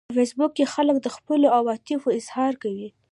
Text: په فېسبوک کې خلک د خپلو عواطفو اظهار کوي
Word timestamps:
په 0.07 0.13
فېسبوک 0.17 0.51
کې 0.57 0.71
خلک 0.73 0.95
د 1.01 1.07
خپلو 1.15 1.45
عواطفو 1.57 2.09
اظهار 2.19 2.53
کوي 2.63 2.87